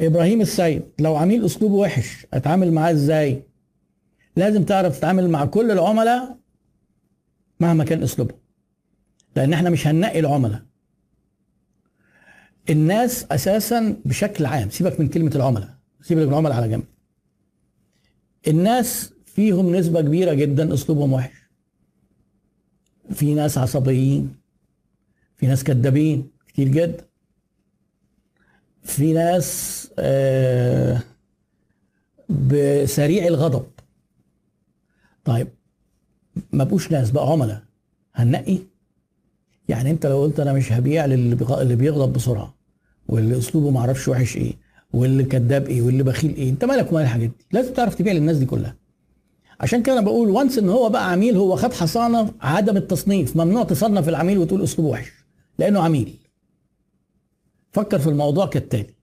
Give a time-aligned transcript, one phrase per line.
[0.00, 3.42] إبراهيم السيد لو عميل أسلوبه وحش اتعامل معاه إزاي؟
[4.36, 6.38] لازم تعرف تتعامل مع كل العملاء
[7.60, 8.38] مهما كان اسلوبهم
[9.36, 10.62] لأن إحنا مش هننقي العملاء.
[12.70, 16.84] الناس أساسا بشكل عام سيبك من كلمة العملاء سيبك من العملاء على جنب.
[18.48, 21.38] الناس فيهم نسبة كبيرة جدا أسلوبهم وحش.
[23.10, 24.36] في ناس عصبيين
[25.36, 27.04] في ناس كذابين كتير جدا.
[28.88, 31.00] في ناس آه
[32.28, 33.66] بسريع الغضب.
[35.24, 35.48] طيب
[36.52, 37.62] ما بقوش ناس بقى عملاء.
[38.14, 38.58] هننقي؟
[39.68, 42.54] يعني انت لو قلت أنا مش هبيع للي بيغضب بسرعة
[43.08, 44.52] واللي اسلوبه ما أعرفش وحش إيه
[44.92, 48.36] واللي كذاب إيه واللي بخيل إيه انت مالك ومال الحاجات دي؟ لازم تعرف تبيع للناس
[48.36, 48.76] دي كلها.
[49.60, 53.64] عشان كده أنا بقول وانس ان هو بقى عميل هو خد حصانة عدم التصنيف ممنوع
[53.64, 55.12] تصنف العميل وتقول اسلوبه وحش
[55.58, 56.16] لأنه عميل.
[57.72, 58.94] فكر في الموضوع كالتالي.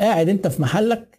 [0.00, 1.18] قاعد انت في محلك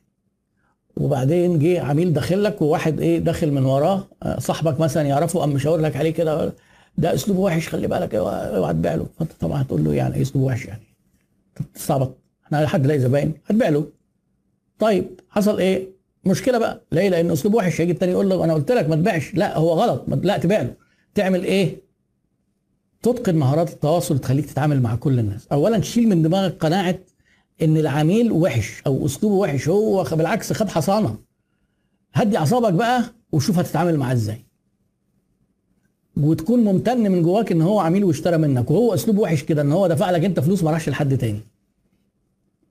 [0.97, 5.79] وبعدين جه عميل داخل لك وواحد إيه داخل من وراه صاحبك مثلا يعرفه قام مشاور
[5.79, 6.53] لك عليه كده
[6.97, 9.05] ده أسلوبه وحش خلي بالك اوعى تبيع له.
[9.19, 10.83] فانت طبعا هتقول له يعني إيه أسلوبه وحش يعني؟
[11.73, 13.87] تستعبط إحنا حد لاقي زباين هتبيع له.
[14.79, 15.87] طيب حصل إيه؟
[16.25, 16.81] مشكلة بقى.
[16.91, 17.81] ليه؟ لأن أسلوبه وحش.
[17.81, 19.33] هيجي التاني يقول له أنا قلت لك ما تبيعش.
[19.35, 20.05] لا هو غلط.
[20.07, 20.73] لا تبيع له.
[21.15, 21.77] تعمل إيه؟
[23.03, 25.47] تتقن مهارات التواصل تخليك تتعامل مع كل الناس.
[25.51, 26.99] اولا شيل من دماغك قناعة
[27.61, 31.17] إن العميل وحش أو أسلوبه وحش هو بالعكس خد حصانة.
[32.13, 34.45] هدي أعصابك بقى وشوف هتتعامل معاه إزاي.
[36.17, 39.87] وتكون ممتن من جواك إن هو عميل واشترى منك وهو أسلوبه وحش كده إن هو
[39.87, 41.39] دفع لك أنت فلوس ما راحش لحد تاني.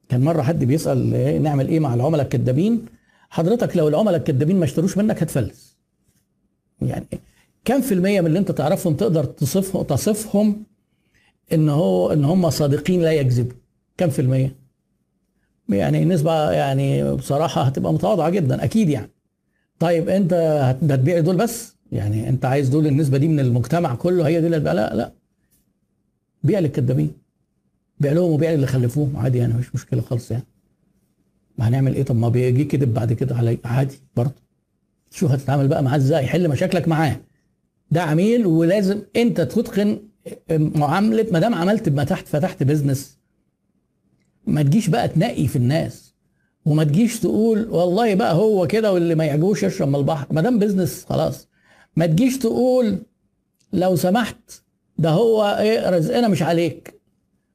[0.08, 2.86] كان مرة حد بيسأل نعمل إيه مع العملاء الكذابين
[3.30, 5.76] حضرتك لو العملاء الكذابين ما اشتروش منك هتفلس.
[6.82, 7.06] يعني
[7.64, 10.64] كم في المية من اللي انت تعرفهم تقدر تصفهم تصفهم
[11.52, 13.56] إن هو إن هم صادقين لا يكذبوا؟
[13.96, 14.56] كم في المية؟
[15.68, 19.10] يعني نسبة يعني بصراحة هتبقى متواضعة جدا أكيد يعني.
[19.78, 20.32] طيب أنت
[20.82, 24.58] هتبيع دول بس؟ يعني أنت عايز دول النسبة دي من المجتمع كله هي دي اللي
[24.58, 25.12] لا لا.
[26.44, 27.12] بيع للكذابين.
[28.00, 29.16] بيع لهم وبيع اللي خلفوهم.
[29.16, 30.44] عادي يعني مش مشكلة خالص يعني.
[31.58, 33.58] ما هنعمل إيه؟ طب ما بيجي كذب بعد كده علي.
[33.64, 34.34] عادي برضه.
[35.10, 37.16] شوف هتتعامل بقى معاه إزاي؟ حل مشاكلك معاه.
[37.92, 39.98] ده عميل ولازم انت تتقن
[40.50, 43.18] معاملة ما دام عملت ما تحت فتحت business
[44.46, 46.14] ما تجيش بقى تنقي في الناس.
[46.64, 50.26] وما تجيش تقول والله بقى هو كده واللي ما يعجبوش يشرب من البحر.
[50.30, 51.48] ما دام business خلاص.
[51.96, 52.98] ما تجيش تقول
[53.72, 54.62] لو سمحت
[54.98, 57.00] ده هو إيه رزقنا مش عليك.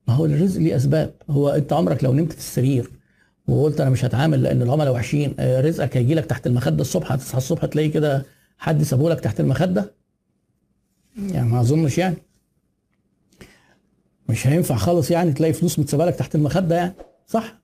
[0.07, 2.91] ما هو الرزق ليه أسباب؟ هو أنت عمرك لو نمت في السرير
[3.47, 7.65] وقلت أنا مش هتعامل لأن العملاء وحشين رزقك هيجي لك تحت المخدة الصبح هتصحى الصبح
[7.65, 8.25] تلاقي كده
[8.57, 9.93] حد سابه لك تحت المخدة؟
[11.17, 12.15] يعني ما اظنش يعني.
[14.29, 16.93] مش هينفع خالص يعني تلاقي فلوس متسابه لك تحت المخدة يعني.
[17.27, 17.55] صح؟